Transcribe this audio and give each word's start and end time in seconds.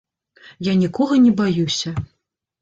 Я 0.67 0.73
нікога 0.83 1.19
не 1.27 1.33
баюся. 1.43 1.89